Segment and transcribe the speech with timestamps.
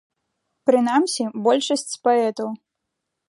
[0.69, 2.49] Прынамсі, большасць з паэтаў.